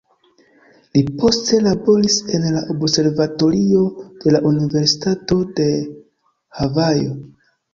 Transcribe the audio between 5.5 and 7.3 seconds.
de Havajo.